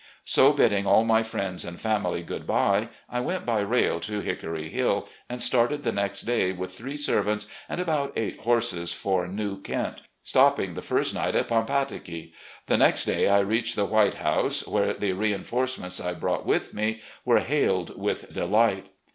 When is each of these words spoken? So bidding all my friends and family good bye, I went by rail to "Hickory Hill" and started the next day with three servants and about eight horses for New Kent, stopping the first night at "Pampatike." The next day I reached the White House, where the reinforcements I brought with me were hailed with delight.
So 0.25 0.51
bidding 0.51 0.87
all 0.87 1.03
my 1.03 1.21
friends 1.21 1.63
and 1.63 1.79
family 1.79 2.23
good 2.23 2.47
bye, 2.47 2.89
I 3.07 3.19
went 3.19 3.45
by 3.45 3.59
rail 3.59 3.99
to 3.99 4.19
"Hickory 4.21 4.67
Hill" 4.67 5.07
and 5.29 5.43
started 5.43 5.83
the 5.83 5.91
next 5.91 6.21
day 6.21 6.51
with 6.53 6.73
three 6.73 6.97
servants 6.97 7.45
and 7.69 7.79
about 7.79 8.11
eight 8.15 8.39
horses 8.39 8.91
for 8.93 9.27
New 9.27 9.61
Kent, 9.61 10.01
stopping 10.23 10.73
the 10.73 10.81
first 10.81 11.13
night 11.13 11.35
at 11.35 11.49
"Pampatike." 11.49 12.31
The 12.65 12.77
next 12.77 13.05
day 13.05 13.29
I 13.29 13.41
reached 13.41 13.75
the 13.75 13.85
White 13.85 14.15
House, 14.15 14.65
where 14.65 14.91
the 14.95 15.11
reinforcements 15.13 15.99
I 16.01 16.15
brought 16.15 16.47
with 16.47 16.73
me 16.73 16.99
were 17.23 17.41
hailed 17.41 17.95
with 17.95 18.33
delight. 18.33 18.87